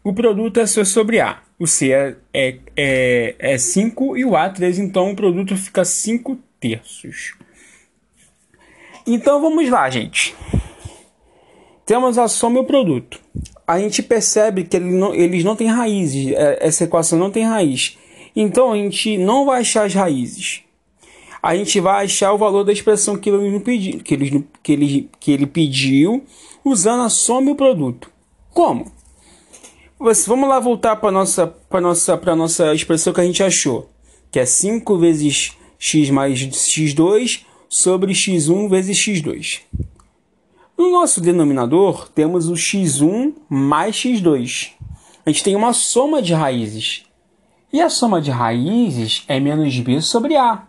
O 0.03 0.11
produto 0.13 0.59
é 0.59 0.65
C 0.65 0.83
sobre 0.83 1.19
A. 1.19 1.43
O 1.61 1.67
C 1.67 1.91
é, 1.91 2.15
é, 2.33 2.57
é, 2.75 3.35
é 3.37 3.57
5 3.57 4.17
e 4.17 4.25
o 4.25 4.35
A 4.35 4.49
3. 4.49 4.79
Então, 4.79 5.11
o 5.11 5.15
produto 5.15 5.55
fica 5.55 5.85
5 5.85 6.37
terços. 6.59 7.35
Então, 9.05 9.41
vamos 9.41 9.69
lá, 9.69 9.89
gente. 9.89 10.35
Temos 11.85 12.17
a 12.17 12.27
soma 12.27 12.57
e 12.57 12.61
o 12.61 12.65
produto 12.65 13.19
a 13.71 13.79
gente 13.79 14.03
percebe 14.03 14.65
que 14.65 14.75
ele 14.75 14.91
não, 14.91 15.15
eles 15.15 15.45
não 15.45 15.55
têm 15.55 15.67
raízes, 15.67 16.33
é, 16.33 16.57
essa 16.59 16.83
equação 16.83 17.17
não 17.17 17.31
tem 17.31 17.45
raiz. 17.45 17.97
Então 18.35 18.73
a 18.73 18.75
gente 18.75 19.17
não 19.17 19.45
vai 19.45 19.61
achar 19.61 19.85
as 19.85 19.93
raízes. 19.93 20.61
A 21.41 21.55
gente 21.55 21.79
vai 21.79 22.03
achar 22.03 22.33
o 22.33 22.37
valor 22.37 22.65
da 22.65 22.73
expressão 22.73 23.17
que 23.17 23.29
ele, 23.29 23.59
pedi, 23.61 23.93
que 23.99 24.13
ele, 24.13 24.47
que 24.61 24.71
ele, 24.73 25.09
que 25.19 25.31
ele 25.31 25.47
pediu 25.47 26.23
usando 26.65 27.03
a 27.03 27.09
soma 27.09 27.49
e 27.49 27.53
o 27.53 27.55
produto. 27.55 28.11
Como? 28.53 28.91
Vamos 30.25 30.49
lá 30.49 30.59
voltar 30.59 30.95
para 30.95 31.11
nossa, 31.11 31.55
nossa, 31.79 32.35
nossa 32.35 32.73
expressão 32.73 33.13
que 33.13 33.21
a 33.21 33.23
gente 33.23 33.43
achou, 33.43 33.87
que 34.31 34.39
é 34.39 34.45
5 34.47 34.97
vezes 34.97 35.55
x 35.77 36.09
mais 36.09 36.39
x2 36.39 37.41
sobre 37.69 38.11
x1 38.11 38.67
vezes 38.67 38.97
x2. 38.97 39.61
No 40.75 40.89
nosso 40.89 41.21
denominador, 41.21 42.09
temos 42.09 42.49
o 42.49 42.53
x1 42.53 43.35
mais 43.47 43.95
x2. 43.95 44.71
A 45.23 45.29
gente 45.29 45.43
tem 45.43 45.55
uma 45.55 45.71
soma 45.71 46.19
de 46.19 46.33
raízes. 46.33 47.03
E 47.71 47.79
a 47.79 47.87
soma 47.87 48.19
de 48.19 48.31
raízes 48.31 49.23
é 49.27 49.39
menos 49.39 49.79
b 49.79 50.01
sobre 50.01 50.35
a, 50.35 50.63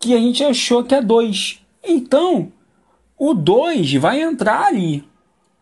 que 0.00 0.14
a 0.14 0.18
gente 0.18 0.42
achou 0.42 0.82
que 0.82 0.94
é 0.94 1.02
2. 1.02 1.60
Então, 1.84 2.50
o 3.18 3.34
2 3.34 3.92
vai 3.96 4.22
entrar 4.22 4.68
ali, 4.68 5.04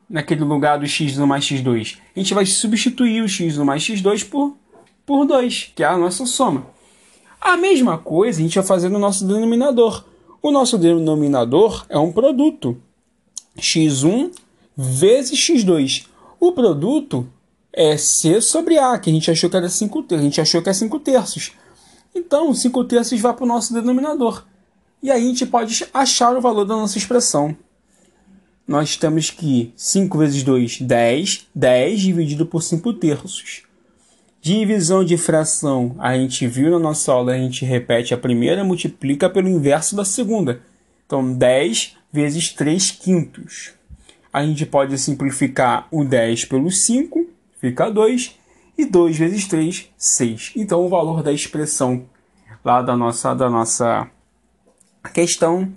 naquele 0.09 0.45
lugar 0.45 0.79
do 0.79 0.87
x1 0.87 1.27
mais 1.27 1.45
x2. 1.45 1.99
A 2.15 2.19
gente 2.19 2.35
vai 2.35 2.47
substituir 2.47 3.23
o 3.23 3.27
x1 3.27 3.65
mais 3.65 3.83
x2 3.83 4.29
por, 4.29 4.57
por 5.05 5.25
2, 5.25 5.73
que 5.75 5.83
é 5.83 5.87
a 5.87 5.99
nossa 5.99 6.25
soma. 6.27 6.67
A 7.41 7.57
mesma 7.57 7.99
coisa 7.99 8.41
a 8.41 8.43
gente 8.43 8.57
vai 8.57 8.67
fazer 8.67 8.89
no 8.89 8.99
nosso 8.99 9.27
denominador. 9.27 10.05
O 10.43 10.51
nosso 10.51 10.79
denominador 10.79 11.85
é 11.89 11.99
um 11.99 12.13
produto 12.13 12.81
x1 13.59 14.33
vezes 14.77 15.39
x2. 15.39 16.07
O 16.39 16.53
produto 16.53 17.27
é 17.73 17.97
C 17.97 18.41
sobre 18.41 18.79
A, 18.79 18.99
que 18.99 19.11
a 19.11 19.13
gente 19.13 19.31
achou 19.31 19.51
que 19.51 19.57
era 19.57 19.69
5 19.69 20.03
terços. 20.03 20.21
A 20.21 20.25
gente 20.25 20.41
achou 20.41 20.63
que 20.63 20.71
é 20.71 20.73
5 20.73 20.99
terços. 21.01 21.53
Então, 22.15 22.53
5 22.55 22.85
terços 22.85 23.21
vai 23.21 23.35
para 23.35 23.45
o 23.45 23.49
nosso 23.49 23.75
denominador. 23.75 24.45
E 25.03 25.11
aí 25.11 25.23
a 25.23 25.27
gente 25.27 25.45
pode 25.47 25.87
achar 25.93 26.37
o 26.37 26.41
valor 26.41 26.65
da 26.65 26.75
nossa 26.75 26.97
expressão. 26.97 27.57
Nós 28.67 28.97
temos 28.97 29.31
que 29.31 29.73
5 29.77 30.19
vezes 30.19 30.43
2, 30.43 30.81
10. 30.81 31.47
10 31.55 32.01
dividido 32.01 32.47
por 32.47 32.63
5 32.63 32.93
terços. 32.95 33.63
Divisão 34.41 35.05
de 35.05 35.17
fração, 35.17 35.97
a 35.99 36.17
gente 36.17 36.47
viu 36.47 36.71
na 36.71 36.79
nossa 36.79 37.13
aula, 37.13 37.33
a 37.33 37.39
gente 37.39 37.65
repete 37.65 38.15
a 38.15 38.19
primeira, 38.19 38.63
multiplica 38.63 39.29
pelo 39.29 39.49
inverso 39.49 39.97
da 39.97 40.05
segunda. 40.05 40.61
Então, 41.05 41.33
10 41.33 41.97
vezes 42.13 42.53
3 42.53 42.91
quintos. 42.93 43.73
A 44.33 44.45
gente 44.45 44.65
pode 44.67 44.97
simplificar 44.99 45.89
o 45.91 46.05
10 46.05 46.45
pelo 46.45 46.71
5, 46.71 47.27
fica 47.61 47.91
2, 47.91 48.37
e 48.77 48.85
2 48.85 49.17
vezes 49.17 49.47
3, 49.49 49.89
6. 49.97 50.53
Então 50.57 50.85
o 50.85 50.89
valor 50.89 51.23
da 51.23 51.33
expressão 51.33 52.05
lá 52.65 52.83
da 52.83 52.97
nossa, 52.97 53.35
da 53.35 53.49
nossa 53.49 54.11
questão 55.15 55.73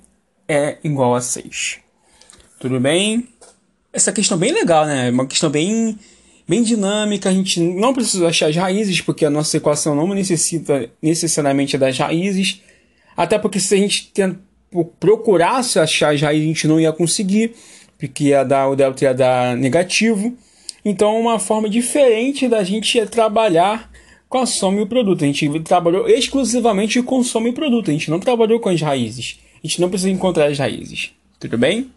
é 0.47 0.77
igual 0.83 1.15
a 1.15 1.21
6. 1.21 1.79
Tudo 2.59 2.79
bem? 2.79 3.27
Essa 3.93 4.11
questão 4.11 4.37
é 4.37 4.41
bem 4.41 4.51
legal, 4.51 4.85
né? 4.85 5.09
Uma 5.09 5.25
questão 5.25 5.49
bem, 5.49 5.97
bem 6.47 6.61
dinâmica. 6.61 7.29
A 7.29 7.33
gente 7.33 7.59
não 7.59 7.93
precisa 7.93 8.27
achar 8.27 8.49
as 8.49 8.55
raízes, 8.55 8.99
porque 8.99 9.25
a 9.25 9.29
nossa 9.29 9.55
equação 9.57 9.95
não 9.95 10.07
necessita 10.09 10.89
necessariamente 11.01 11.77
das 11.77 11.97
raízes. 11.97 12.61
Até 13.15 13.39
porque 13.39 13.59
se 13.59 13.73
a 13.73 13.77
gente 13.77 14.11
procurasse 14.99 15.79
achar 15.79 16.15
já 16.15 16.29
a 16.29 16.33
gente 16.33 16.67
não 16.67 16.79
ia 16.79 16.91
conseguir, 16.91 17.55
porque 17.97 18.25
ia 18.25 18.43
dar, 18.43 18.67
o 18.67 18.75
delta 18.75 19.05
ia 19.05 19.13
dar 19.13 19.55
negativo. 19.55 20.37
Então, 20.83 21.19
uma 21.19 21.39
forma 21.39 21.69
diferente 21.69 22.47
da 22.47 22.63
gente 22.63 23.05
trabalhar 23.07 23.89
com 24.27 24.37
a 24.37 24.45
soma 24.45 24.79
e 24.79 24.83
o 24.83 24.87
produto. 24.87 25.23
A 25.23 25.27
gente 25.27 25.59
trabalhou 25.61 26.07
exclusivamente 26.07 27.01
com 27.01 27.23
soma 27.23 27.49
e 27.49 27.53
produto. 27.53 27.89
A 27.89 27.93
gente 27.93 28.11
não 28.11 28.19
trabalhou 28.19 28.59
com 28.59 28.69
as 28.69 28.81
raízes. 28.81 29.39
A 29.63 29.67
gente 29.67 29.81
não 29.81 29.89
precisa 29.89 30.09
encontrar 30.09 30.45
as 30.45 30.57
raízes. 30.57 31.11
Tudo 31.39 31.57
bem? 31.57 31.89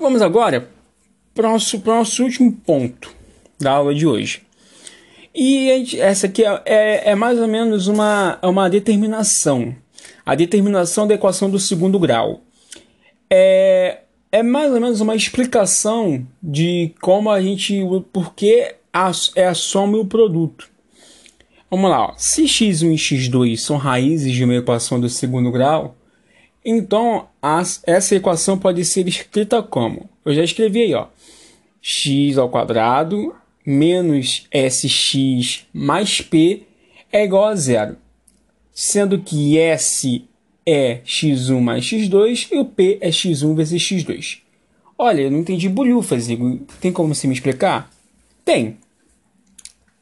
Vamos 0.00 0.22
agora 0.22 0.68
para 1.34 1.48
o 1.48 1.52
nosso, 1.52 1.78
para 1.80 1.92
o 1.92 1.96
nosso 1.98 2.24
último 2.24 2.50
ponto 2.52 3.14
da 3.60 3.72
aula 3.72 3.94
de 3.94 4.06
hoje. 4.06 4.42
E 5.34 5.68
gente, 5.68 6.00
essa 6.00 6.26
aqui 6.26 6.42
é, 6.44 6.62
é, 6.64 7.10
é 7.10 7.14
mais 7.14 7.38
ou 7.38 7.46
menos 7.46 7.86
uma, 7.86 8.38
é 8.42 8.46
uma 8.46 8.68
determinação 8.68 9.76
a 10.24 10.34
determinação 10.34 11.06
da 11.06 11.14
equação 11.14 11.50
do 11.50 11.58
segundo 11.58 11.98
grau. 11.98 12.40
É, 13.28 14.00
é 14.30 14.42
mais 14.42 14.72
ou 14.72 14.80
menos 14.80 15.00
uma 15.00 15.16
explicação 15.16 16.26
de 16.42 16.94
como 17.00 17.30
a 17.30 17.40
gente. 17.40 17.80
por 18.12 18.34
que 18.34 18.54
é 18.54 18.76
a 19.44 19.54
soma 19.54 19.96
e 19.96 20.00
o 20.00 20.06
produto. 20.06 20.68
Vamos 21.70 21.90
lá, 21.90 22.06
ó. 22.06 22.14
se 22.16 22.44
x1 22.44 22.92
e 22.92 22.96
x2 22.96 23.56
são 23.56 23.76
raízes 23.76 24.32
de 24.32 24.44
uma 24.44 24.56
equação 24.56 25.00
do 25.00 25.08
segundo 25.08 25.52
grau, 25.52 25.94
então 26.64 27.28
as, 27.40 27.82
essa 27.86 28.14
equação 28.14 28.58
pode 28.58 28.84
ser 28.84 29.06
escrita 29.08 29.62
como? 29.62 30.08
Eu 30.24 30.34
já 30.34 30.44
escrevi 30.44 30.82
aí, 30.82 30.94
ó. 30.94 31.06
x 31.80 32.36
ao 32.38 32.48
quadrado 32.48 33.34
menos 33.64 34.48
SX 34.52 35.66
mais 35.72 36.20
P 36.20 36.64
é 37.12 37.24
igual 37.24 37.46
a 37.46 37.54
zero, 37.54 37.96
sendo 38.72 39.18
que 39.18 39.58
S 39.58 40.24
é 40.66 41.00
x1 41.04 41.60
mais 41.60 41.84
x2 41.84 42.48
e 42.52 42.58
o 42.58 42.64
P 42.64 42.98
é 43.00 43.10
x1 43.10 43.54
vezes 43.54 43.82
x2. 43.82 44.38
Olha, 44.96 45.22
eu 45.22 45.30
não 45.30 45.38
entendi 45.38 45.68
bolhufas, 45.68 46.28
Igor. 46.28 46.58
Tem 46.80 46.92
como 46.92 47.14
você 47.14 47.26
me 47.26 47.32
explicar? 47.32 47.90
Tem. 48.44 48.76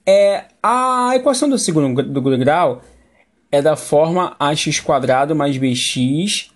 É, 0.04 0.46
a 0.62 1.12
equação 1.14 1.48
do 1.48 1.58
segundo 1.58 2.02
do 2.02 2.20
grau 2.38 2.82
é 3.50 3.62
da 3.62 3.76
forma 3.76 4.36
ax 4.38 4.80
quadrado 4.80 5.34
mais 5.34 5.56
bx 5.56 6.50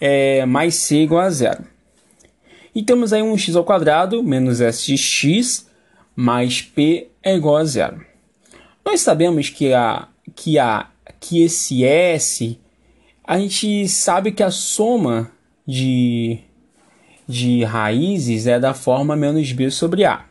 é, 0.00 0.46
mais 0.46 0.76
c 0.76 0.98
igual 1.02 1.22
a 1.22 1.30
zero. 1.30 1.64
E 2.74 2.82
temos 2.82 3.12
aí 3.12 3.22
um 3.22 3.36
x 3.36 3.56
ao 3.56 3.64
quadrado 3.64 4.22
menos 4.22 4.60
sx 4.60 5.66
mais 6.14 6.62
p 6.62 7.08
é 7.22 7.34
igual 7.34 7.56
a 7.56 7.64
zero. 7.64 8.04
Nós 8.84 9.00
sabemos 9.00 9.50
que, 9.50 9.72
a, 9.74 10.08
que, 10.34 10.58
a, 10.58 10.88
que 11.20 11.42
esse 11.42 11.84
s, 11.84 12.58
a 13.24 13.38
gente 13.38 13.88
sabe 13.88 14.32
que 14.32 14.42
a 14.42 14.50
soma 14.50 15.30
de, 15.66 16.38
de 17.28 17.64
raízes 17.64 18.46
é 18.46 18.58
da 18.58 18.72
forma 18.72 19.14
menos 19.14 19.52
b 19.52 19.70
sobre 19.70 20.04
a. 20.04 20.24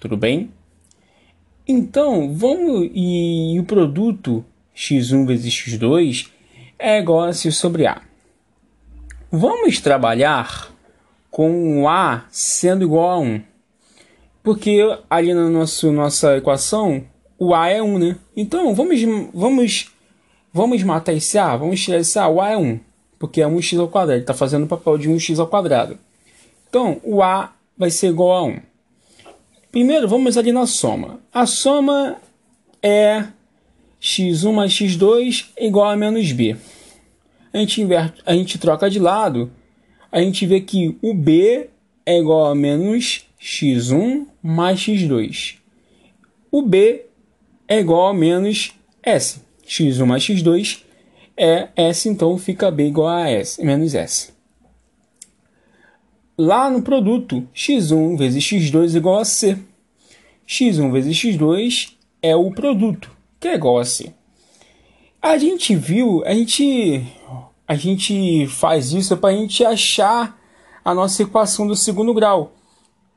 Tudo 0.00 0.16
bem? 0.16 0.50
Então, 1.66 2.32
vamos 2.34 2.90
e, 2.94 3.54
e 3.54 3.60
o 3.60 3.64
produto 3.64 4.44
x1 4.78 5.26
vezes 5.26 5.52
x2 5.52 6.28
é 6.78 7.00
igual 7.00 7.24
a 7.24 7.32
c 7.32 7.50
sobre 7.50 7.84
a. 7.84 8.00
Vamos 9.30 9.80
trabalhar 9.80 10.72
com 11.30 11.88
a 11.88 12.24
sendo 12.30 12.84
igual 12.84 13.10
a 13.10 13.18
1. 13.18 13.42
Porque 14.42 14.78
ali 15.10 15.34
na 15.34 15.50
nosso, 15.50 15.90
nossa 15.90 16.36
equação, 16.36 17.04
o 17.36 17.52
a 17.54 17.68
é 17.68 17.82
1, 17.82 17.98
né? 17.98 18.16
Então, 18.36 18.72
vamos, 18.74 19.00
vamos, 19.34 19.90
vamos 20.52 20.82
matar 20.84 21.12
esse 21.12 21.36
a, 21.36 21.56
vamos 21.56 21.82
tirar 21.82 21.98
esse 21.98 22.18
a, 22.18 22.28
o 22.28 22.40
a 22.40 22.50
é 22.50 22.56
1. 22.56 22.80
Porque 23.18 23.42
é 23.42 23.46
1x 23.46 23.80
ao 23.80 23.88
quadrado, 23.88 24.12
ele 24.12 24.20
está 24.22 24.32
fazendo 24.32 24.64
o 24.64 24.68
papel 24.68 24.96
de 24.96 25.10
1x 25.10 25.40
ao 25.40 25.48
quadrado. 25.48 25.98
Então, 26.68 27.00
o 27.02 27.20
a 27.20 27.52
vai 27.76 27.90
ser 27.90 28.08
igual 28.08 28.36
a 28.36 28.42
1. 28.44 28.60
Primeiro, 29.72 30.08
vamos 30.08 30.38
ali 30.38 30.52
na 30.52 30.66
soma. 30.66 31.20
A 31.34 31.44
soma 31.44 32.16
é 32.80 33.26
x1 34.00 34.52
mais 34.52 34.72
x2 34.72 35.46
igual 35.58 35.90
a 35.90 35.96
menos 35.96 36.30
b. 36.32 36.56
A 37.52 37.58
gente, 37.58 37.80
inverte, 37.80 38.22
a 38.24 38.34
gente 38.34 38.58
troca 38.58 38.88
de 38.88 38.98
lado, 38.98 39.50
a 40.10 40.20
gente 40.20 40.46
vê 40.46 40.60
que 40.60 40.96
o 41.02 41.12
b 41.12 41.68
é 42.06 42.18
igual 42.18 42.46
a 42.46 42.54
menos 42.54 43.26
x1 43.40 44.26
mais 44.42 44.78
x2. 44.80 45.56
O 46.50 46.62
b 46.62 47.06
é 47.66 47.80
igual 47.80 48.08
a 48.08 48.14
menos 48.14 48.72
s. 49.02 49.40
x1 49.66 50.06
mais 50.06 50.22
x2 50.22 50.82
é 51.36 51.68
s, 51.76 52.08
então 52.08 52.38
fica 52.38 52.70
b 52.70 52.86
igual 52.86 53.08
a 53.08 53.28
s, 53.28 53.62
menos 53.62 53.94
s. 53.94 54.32
Lá 56.36 56.70
no 56.70 56.82
produto, 56.82 57.46
x1 57.54 58.16
vezes 58.16 58.44
x2 58.44 58.96
igual 58.96 59.18
a 59.18 59.24
c. 59.24 59.58
x1 60.46 60.92
vezes 60.92 61.16
x2 61.16 61.94
é 62.22 62.36
o 62.36 62.50
produto 62.52 63.17
que 63.40 63.48
negócio. 63.48 64.12
A 65.20 65.36
gente 65.36 65.74
viu, 65.74 66.22
a 66.24 66.32
gente, 66.32 67.04
a 67.66 67.74
gente 67.74 68.46
faz 68.46 68.92
isso 68.92 69.16
para 69.16 69.30
a 69.30 69.36
gente 69.36 69.64
achar 69.64 70.38
a 70.84 70.94
nossa 70.94 71.22
equação 71.22 71.66
do 71.66 71.76
segundo 71.76 72.14
grau. 72.14 72.52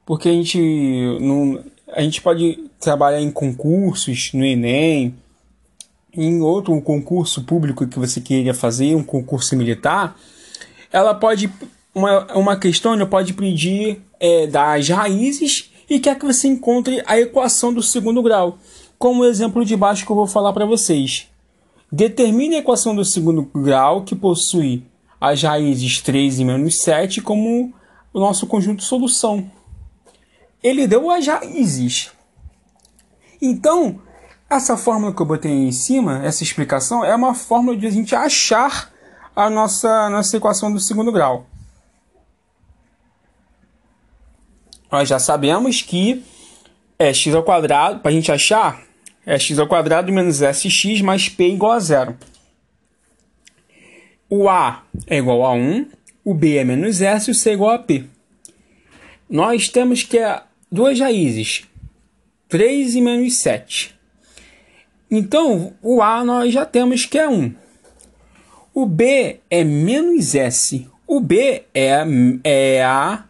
Porque 0.05 0.29
a 0.29 0.31
gente, 0.31 0.59
não, 1.19 1.63
a 1.87 2.01
gente 2.01 2.21
pode 2.21 2.69
trabalhar 2.79 3.21
em 3.21 3.31
concursos, 3.31 4.31
no 4.33 4.43
Enem, 4.43 5.15
em 6.13 6.41
outro 6.41 6.79
concurso 6.81 7.43
público 7.43 7.87
que 7.87 7.99
você 7.99 8.19
queria 8.19 8.53
fazer, 8.53 8.95
um 8.95 9.03
concurso 9.03 9.55
militar, 9.55 10.19
ela 10.91 11.13
pode, 11.13 11.49
uma, 11.95 12.33
uma 12.33 12.55
questão 12.57 12.93
ela 12.93 13.05
pode 13.05 13.33
pedir 13.33 14.01
é, 14.19 14.47
das 14.47 14.89
raízes 14.89 15.71
e 15.89 15.99
quer 15.99 16.17
que 16.17 16.25
você 16.25 16.47
encontre 16.47 17.01
a 17.05 17.19
equação 17.19 17.73
do 17.73 17.81
segundo 17.81 18.21
grau 18.21 18.57
como 19.01 19.23
o 19.23 19.25
exemplo 19.25 19.65
de 19.65 19.75
baixo 19.75 20.05
que 20.05 20.11
eu 20.11 20.15
vou 20.15 20.27
falar 20.27 20.53
para 20.53 20.63
vocês. 20.63 21.27
Determine 21.91 22.55
a 22.55 22.59
equação 22.59 22.95
do 22.95 23.03
segundo 23.03 23.49
grau 23.53 24.03
que 24.03 24.15
possui 24.15 24.85
as 25.19 25.41
raízes 25.41 25.99
3 26.01 26.39
e 26.39 26.45
menos 26.45 26.79
7 26.83 27.19
como 27.19 27.73
o 28.13 28.19
nosso 28.19 28.45
conjunto 28.45 28.81
de 28.81 28.85
solução. 28.85 29.49
Ele 30.61 30.85
deu 30.85 31.09
as 31.09 31.25
raízes. 31.25 32.11
Então, 33.41 33.99
essa 34.47 34.77
fórmula 34.77 35.11
que 35.11 35.19
eu 35.19 35.25
botei 35.25 35.51
em 35.51 35.71
cima, 35.71 36.23
essa 36.23 36.43
explicação, 36.43 37.03
é 37.03 37.15
uma 37.15 37.33
fórmula 37.33 37.75
de 37.75 37.87
a 37.87 37.91
gente 37.91 38.15
achar 38.15 38.93
a 39.35 39.49
nossa, 39.49 40.11
nossa 40.11 40.37
equação 40.37 40.71
do 40.71 40.79
segundo 40.79 41.11
grau. 41.11 41.47
Nós 44.91 45.09
já 45.09 45.17
sabemos 45.17 45.81
que 45.81 46.23
é 46.99 47.11
x 47.11 47.33
ao 47.33 47.41
quadrado, 47.41 48.01
para 48.01 48.11
a 48.11 48.13
gente 48.13 48.31
achar, 48.31 48.90
é 49.25 49.37
x 49.37 49.59
ao 49.59 49.67
quadrado 49.67 50.11
menos 50.11 50.41
sx 50.41 51.01
mais 51.01 51.29
p 51.29 51.49
igual 51.49 51.73
a 51.73 51.79
zero. 51.79 52.17
O 54.29 54.49
a 54.49 54.83
é 55.07 55.17
igual 55.17 55.45
a 55.45 55.53
1, 55.53 55.87
o 56.23 56.33
b 56.33 56.55
é 56.55 56.63
menos 56.63 57.01
s 57.01 57.29
e 57.29 57.31
o 57.31 57.35
c 57.35 57.49
é 57.49 57.53
igual 57.53 57.71
a 57.71 57.79
p. 57.79 58.05
Nós 59.29 59.69
temos 59.69 60.03
que 60.03 60.17
é 60.17 60.41
duas 60.71 60.99
raízes, 60.99 61.63
3 62.47 62.95
e 62.95 63.01
menos 63.01 63.37
7. 63.37 63.95
Então, 65.09 65.73
o 65.81 66.01
a 66.01 66.23
nós 66.23 66.53
já 66.53 66.65
temos 66.65 67.05
que 67.05 67.17
é 67.17 67.27
1. 67.27 67.53
O 68.73 68.85
b 68.85 69.39
é 69.49 69.63
menos 69.63 70.35
s. 70.35 70.87
O 71.05 71.19
b 71.19 71.63
é, 71.73 72.03
é 72.43 72.83
a 72.83 73.25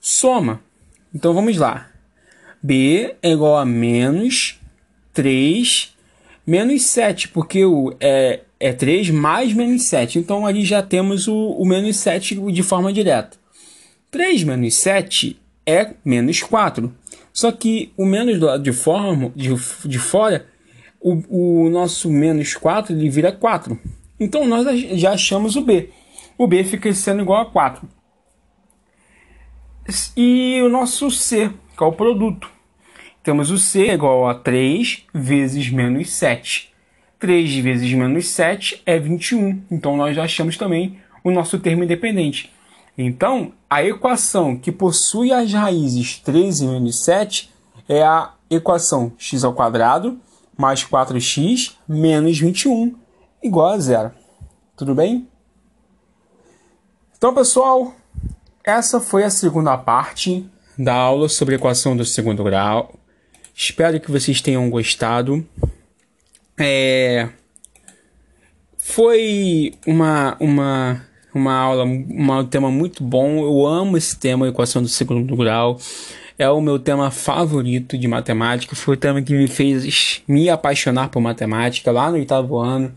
soma. 0.00 0.60
Então, 1.12 1.34
vamos 1.34 1.56
lá. 1.56 1.90
b 2.62 3.16
é 3.20 3.30
igual 3.30 3.56
a 3.56 3.64
menos 3.64 4.60
3 5.14 5.94
menos 6.46 6.82
7, 6.82 7.28
porque 7.28 7.64
o, 7.64 7.94
é, 8.00 8.40
é 8.60 8.72
3 8.72 9.10
mais 9.10 9.54
menos 9.54 9.84
7. 9.84 10.18
Então 10.18 10.46
ali 10.46 10.64
já 10.64 10.82
temos 10.82 11.26
o, 11.26 11.34
o 11.34 11.64
menos 11.64 11.96
7 11.96 12.34
de 12.52 12.62
forma 12.62 12.92
direta. 12.92 13.38
3 14.10 14.44
menos 14.44 14.74
7 14.74 15.40
é 15.66 15.94
menos 16.04 16.42
4. 16.42 16.92
Só 17.32 17.50
que 17.50 17.92
o 17.96 18.04
menos 18.04 18.38
do 18.38 18.46
lado 18.46 18.62
de, 18.62 18.72
forma, 18.72 19.32
de, 19.34 19.54
de 19.86 19.98
fora, 19.98 20.46
o, 21.00 21.64
o 21.64 21.70
nosso 21.70 22.10
menos 22.10 22.54
4 22.54 22.94
ele 22.94 23.08
vira 23.08 23.32
4. 23.32 23.78
Então 24.20 24.46
nós 24.46 24.80
já 25.00 25.12
achamos 25.12 25.56
o 25.56 25.62
B. 25.62 25.90
O 26.36 26.46
B 26.46 26.64
fica 26.64 26.92
sendo 26.92 27.22
igual 27.22 27.42
a 27.42 27.50
4. 27.50 27.88
E 30.16 30.60
o 30.62 30.68
nosso 30.68 31.10
C, 31.10 31.50
que 31.76 31.82
é 31.82 31.86
o 31.86 31.92
produto. 31.92 32.50
Temos 33.24 33.50
o 33.50 33.56
C 33.56 33.90
igual 33.90 34.28
a 34.28 34.34
3 34.34 35.04
vezes 35.14 35.70
menos 35.70 36.10
7. 36.10 36.70
3 37.18 37.56
vezes 37.56 37.90
menos 37.94 38.28
7 38.28 38.82
é 38.84 38.98
21. 38.98 39.62
Então, 39.70 39.96
nós 39.96 40.14
já 40.14 40.24
achamos 40.24 40.58
também 40.58 40.98
o 41.24 41.30
nosso 41.30 41.58
termo 41.58 41.82
independente. 41.82 42.52
Então, 42.98 43.52
a 43.68 43.82
equação 43.82 44.58
que 44.58 44.70
possui 44.70 45.32
as 45.32 45.50
raízes 45.54 46.18
3 46.18 46.60
e 46.60 46.66
menos 46.66 47.02
7 47.02 47.50
é 47.88 48.02
a 48.02 48.34
equação 48.50 49.12
x 49.16 49.42
ao 49.42 49.54
quadrado 49.54 50.20
mais 50.54 50.84
4x 50.84 51.76
menos 51.88 52.38
21 52.38 52.94
igual 53.42 53.72
a 53.72 53.78
zero. 53.78 54.12
Tudo 54.76 54.94
bem? 54.94 55.26
Então, 57.16 57.32
pessoal, 57.34 57.94
essa 58.62 59.00
foi 59.00 59.24
a 59.24 59.30
segunda 59.30 59.78
parte 59.78 60.46
da 60.78 60.94
aula 60.94 61.26
sobre 61.26 61.54
equação 61.54 61.96
do 61.96 62.04
segundo 62.04 62.44
grau. 62.44 62.92
Espero 63.54 64.00
que 64.00 64.10
vocês 64.10 64.40
tenham 64.40 64.68
gostado. 64.68 65.46
É... 66.58 67.28
Foi 68.76 69.72
uma, 69.86 70.36
uma, 70.40 71.06
uma 71.32 71.54
aula, 71.54 71.84
um 71.84 72.44
tema 72.44 72.70
muito 72.70 73.02
bom. 73.02 73.38
Eu 73.38 73.64
amo 73.64 73.96
esse 73.96 74.18
tema, 74.18 74.48
equação 74.48 74.82
do 74.82 74.88
segundo 74.88 75.36
grau. 75.36 75.78
É 76.36 76.48
o 76.50 76.60
meu 76.60 76.78
tema 76.78 77.10
favorito 77.10 77.96
de 77.96 78.08
matemática. 78.08 78.74
Foi 78.74 78.94
o 78.94 78.98
tema 78.98 79.22
que 79.22 79.32
me 79.32 79.46
fez 79.46 80.22
me 80.26 80.50
apaixonar 80.50 81.08
por 81.08 81.20
matemática 81.20 81.92
lá 81.92 82.10
no 82.10 82.16
oitavo 82.16 82.58
ano, 82.58 82.92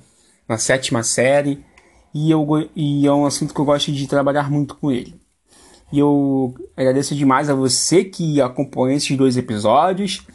na 0.49 0.57
sétima 0.57 1.03
série. 1.03 1.63
E, 2.13 2.31
eu, 2.31 2.45
e 2.75 3.05
é 3.05 3.11
um 3.13 3.25
assunto 3.27 3.53
que 3.53 3.61
eu 3.61 3.65
gosto 3.65 3.91
de 3.91 4.07
trabalhar 4.07 4.49
muito 4.49 4.75
com 4.75 4.91
ele. 4.91 5.15
E 5.93 5.99
eu 5.99 6.53
agradeço 6.75 7.15
demais 7.15 7.49
a 7.49 7.53
você 7.53 8.03
que 8.03 8.41
acompanhou 8.41 8.89
esses 8.89 9.15
dois 9.15 9.37
episódios. 9.37 10.25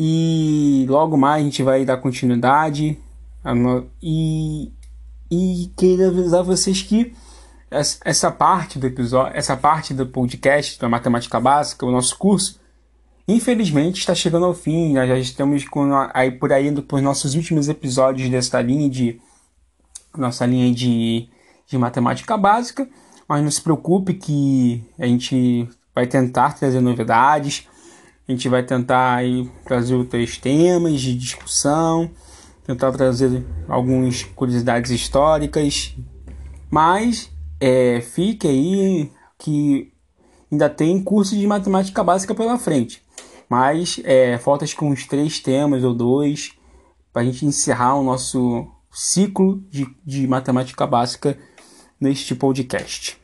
E 0.00 0.86
logo 0.88 1.16
mais 1.16 1.42
a 1.42 1.44
gente 1.44 1.60
vai 1.60 1.84
dar 1.84 1.96
continuidade. 1.96 2.96
E, 4.00 4.70
e 5.28 5.72
queria 5.76 6.06
avisar 6.06 6.44
vocês 6.44 6.80
que 6.80 7.12
essa 7.68 8.30
parte 8.30 8.78
do 8.78 8.86
episódio, 8.86 9.36
essa 9.36 9.56
parte 9.56 9.92
do 9.92 10.06
podcast 10.06 10.78
da 10.78 10.88
matemática 10.88 11.40
básica, 11.40 11.84
o 11.84 11.90
nosso 11.90 12.16
curso, 12.16 12.60
infelizmente 13.26 13.98
está 13.98 14.14
chegando 14.14 14.46
ao 14.46 14.54
fim. 14.54 14.94
Nós 14.94 15.08
já 15.08 15.18
estamos 15.18 15.66
com, 15.66 15.90
aí 16.14 16.30
por 16.30 16.52
aí 16.52 16.68
indo 16.68 16.80
para 16.80 16.98
os 16.98 17.02
nossos 17.02 17.34
últimos 17.34 17.68
episódios 17.68 18.30
dessa 18.30 18.62
linha 18.62 18.88
de 18.88 19.20
nossa 20.16 20.46
linha 20.46 20.72
de, 20.72 21.28
de 21.66 21.76
matemática 21.76 22.36
básica. 22.36 22.88
Mas 23.28 23.42
não 23.42 23.50
se 23.50 23.60
preocupe 23.60 24.14
que 24.14 24.80
a 24.96 25.06
gente 25.08 25.68
vai 25.92 26.06
tentar 26.06 26.52
trazer 26.52 26.80
novidades. 26.80 27.66
A 28.28 28.32
gente 28.32 28.46
vai 28.46 28.62
tentar 28.62 29.14
aí 29.14 29.50
trazer 29.64 29.94
outros 29.94 30.36
temas 30.36 31.00
de 31.00 31.16
discussão, 31.16 32.10
tentar 32.66 32.92
trazer 32.92 33.42
algumas 33.66 34.22
curiosidades 34.22 34.90
históricas, 34.90 35.96
mas 36.70 37.30
é, 37.58 38.02
fique 38.02 38.46
aí 38.46 39.10
que 39.38 39.90
ainda 40.52 40.68
tem 40.68 41.02
curso 41.02 41.34
de 41.34 41.46
matemática 41.46 42.04
básica 42.04 42.34
pela 42.34 42.58
frente. 42.58 43.02
Mas 43.48 43.98
é, 44.04 44.36
falta 44.36 44.64
acho 44.64 44.84
uns 44.84 45.06
três 45.06 45.40
temas 45.40 45.82
ou 45.82 45.94
dois 45.94 46.52
para 47.10 47.22
a 47.22 47.24
gente 47.24 47.46
encerrar 47.46 47.94
o 47.94 48.04
nosso 48.04 48.68
ciclo 48.92 49.62
de, 49.70 49.86
de 50.04 50.26
matemática 50.26 50.86
básica 50.86 51.38
neste 51.98 52.34
podcast. 52.34 53.17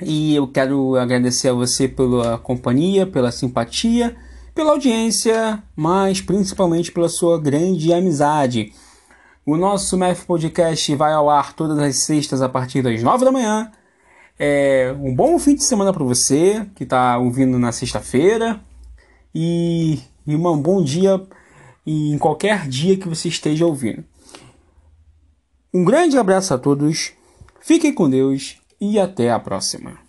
E 0.00 0.34
eu 0.34 0.46
quero 0.46 0.96
agradecer 0.96 1.48
a 1.48 1.52
você 1.52 1.88
pela 1.88 2.38
companhia, 2.38 3.06
pela 3.06 3.32
simpatia, 3.32 4.16
pela 4.54 4.70
audiência, 4.70 5.62
mas 5.74 6.20
principalmente 6.20 6.92
pela 6.92 7.08
sua 7.08 7.40
grande 7.40 7.92
amizade. 7.92 8.72
O 9.44 9.56
nosso 9.56 9.96
Math 9.96 10.24
Podcast 10.24 10.94
vai 10.94 11.12
ao 11.12 11.28
ar 11.28 11.52
todas 11.52 11.78
as 11.78 11.96
sextas 11.96 12.42
a 12.42 12.48
partir 12.48 12.82
das 12.82 13.02
nove 13.02 13.24
da 13.24 13.32
manhã. 13.32 13.72
É 14.38 14.94
um 15.00 15.14
bom 15.14 15.38
fim 15.38 15.54
de 15.54 15.64
semana 15.64 15.92
para 15.92 16.04
você 16.04 16.66
que 16.76 16.84
está 16.84 17.18
ouvindo 17.18 17.58
na 17.58 17.72
sexta-feira 17.72 18.60
e, 19.34 19.98
e 20.26 20.36
um 20.36 20.58
bom 20.60 20.82
dia 20.82 21.20
em 21.84 22.16
qualquer 22.18 22.68
dia 22.68 22.96
que 22.96 23.08
você 23.08 23.28
esteja 23.28 23.66
ouvindo. 23.66 24.04
Um 25.74 25.84
grande 25.84 26.16
abraço 26.16 26.54
a 26.54 26.58
todos, 26.58 27.12
fiquem 27.60 27.92
com 27.92 28.08
Deus 28.08 28.58
e 28.80 28.98
até 28.98 29.30
a 29.30 29.38
próxima. 29.38 30.07